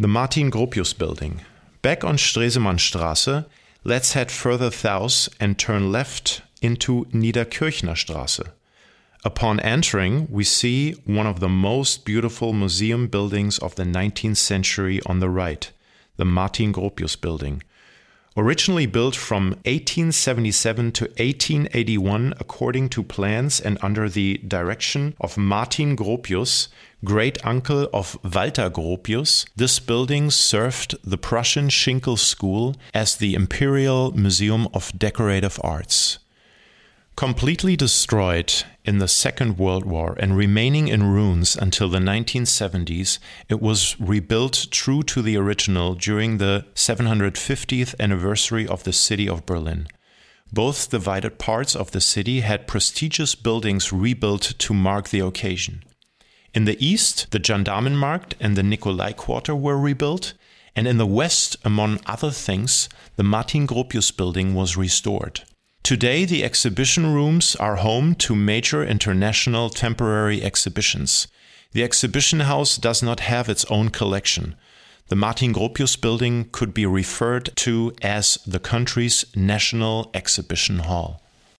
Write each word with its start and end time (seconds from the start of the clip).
The 0.00 0.08
Martin 0.08 0.50
Gropius 0.50 0.96
building. 0.96 1.42
Back 1.82 2.04
on 2.04 2.16
Stresemannstraße, 2.16 3.44
let's 3.84 4.14
head 4.14 4.30
further 4.30 4.70
south 4.70 5.28
and 5.38 5.58
turn 5.58 5.92
left 5.92 6.40
into 6.62 7.04
Niederkirchner 7.12 7.94
Straße. 7.94 8.48
Upon 9.26 9.60
entering, 9.60 10.26
we 10.30 10.42
see 10.42 10.92
one 11.04 11.26
of 11.26 11.40
the 11.40 11.50
most 11.50 12.06
beautiful 12.06 12.54
museum 12.54 13.08
buildings 13.08 13.58
of 13.58 13.74
the 13.74 13.82
19th 13.82 14.38
century 14.38 15.02
on 15.04 15.20
the 15.20 15.28
right, 15.28 15.70
the 16.16 16.24
Martin 16.24 16.72
Gropius 16.72 17.20
building. 17.20 17.62
Originally 18.36 18.86
built 18.86 19.16
from 19.16 19.50
1877 19.66 20.92
to 20.92 21.04
1881 21.04 22.32
according 22.38 22.88
to 22.88 23.02
plans 23.02 23.60
and 23.60 23.76
under 23.82 24.08
the 24.08 24.38
direction 24.46 25.14
of 25.20 25.36
Martin 25.36 25.96
Gropius, 25.96 26.68
great 27.04 27.44
uncle 27.44 27.88
of 27.92 28.16
Walter 28.22 28.70
Gropius, 28.70 29.46
this 29.56 29.80
building 29.80 30.30
served 30.30 30.94
the 31.02 31.18
Prussian 31.18 31.68
Schinkel 31.68 32.16
School 32.16 32.76
as 32.94 33.16
the 33.16 33.34
Imperial 33.34 34.12
Museum 34.12 34.68
of 34.72 34.96
Decorative 34.96 35.58
Arts. 35.64 36.18
Completely 37.20 37.76
destroyed 37.76 38.50
in 38.86 38.96
the 38.96 39.06
Second 39.06 39.58
World 39.58 39.84
War 39.84 40.16
and 40.18 40.34
remaining 40.34 40.88
in 40.88 41.02
ruins 41.02 41.54
until 41.54 41.90
the 41.90 41.98
1970s, 41.98 43.18
it 43.46 43.60
was 43.60 43.94
rebuilt 44.00 44.68
true 44.70 45.02
to 45.02 45.20
the 45.20 45.36
original 45.36 45.94
during 45.94 46.38
the 46.38 46.64
750th 46.74 47.94
anniversary 48.00 48.66
of 48.66 48.84
the 48.84 48.94
city 48.94 49.28
of 49.28 49.44
Berlin. 49.44 49.86
Both 50.50 50.90
divided 50.90 51.38
parts 51.38 51.76
of 51.76 51.90
the 51.90 52.00
city 52.00 52.40
had 52.40 52.66
prestigious 52.66 53.34
buildings 53.34 53.92
rebuilt 53.92 54.54
to 54.56 54.72
mark 54.72 55.10
the 55.10 55.20
occasion. 55.20 55.82
In 56.54 56.64
the 56.64 56.82
east, 56.82 57.32
the 57.32 57.38
Gendarmenmarkt 57.38 58.32
and 58.40 58.56
the 58.56 58.62
Nikolai 58.62 59.12
Quarter 59.12 59.54
were 59.54 59.78
rebuilt, 59.78 60.32
and 60.74 60.88
in 60.88 60.96
the 60.96 61.04
west, 61.04 61.58
among 61.66 62.00
other 62.06 62.30
things, 62.30 62.88
the 63.16 63.22
Martin 63.22 63.66
Gropius 63.66 64.10
building 64.10 64.54
was 64.54 64.78
restored. 64.78 65.42
Today, 65.82 66.24
the 66.24 66.44
exhibition 66.44 67.12
rooms 67.12 67.56
are 67.56 67.76
home 67.76 68.14
to 68.16 68.34
major 68.34 68.84
international 68.84 69.70
temporary 69.70 70.42
exhibitions. 70.42 71.26
The 71.72 71.82
exhibition 71.82 72.40
house 72.40 72.76
does 72.76 73.02
not 73.02 73.20
have 73.20 73.48
its 73.48 73.64
own 73.66 73.88
collection. 73.88 74.54
The 75.08 75.16
Martin 75.16 75.52
Gropius 75.52 76.00
building 76.00 76.48
could 76.52 76.72
be 76.72 76.86
referred 76.86 77.50
to 77.56 77.92
as 78.02 78.38
the 78.46 78.60
country's 78.60 79.24
national 79.34 80.10
exhibition 80.14 80.80
hall. 80.80 81.22